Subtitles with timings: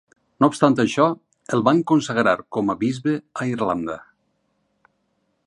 [0.43, 1.05] No obstant això,
[1.57, 3.15] el van consagrar com a bisbe
[3.45, 3.99] a Irlanda.